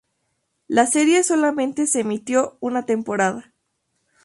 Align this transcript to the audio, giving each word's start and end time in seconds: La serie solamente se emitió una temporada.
La 0.67 0.87
serie 0.87 1.23
solamente 1.23 1.85
se 1.85 1.99
emitió 1.99 2.57
una 2.59 2.87
temporada. 2.87 3.53